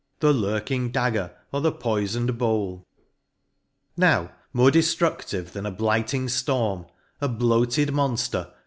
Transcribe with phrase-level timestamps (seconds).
[0.19, 2.87] The lurking dagger, or the poifon'd bowl.
[3.95, 6.87] Now, more defl:rudlive than a blighting ftorm,
[7.21, 8.51] A bloated monflcr.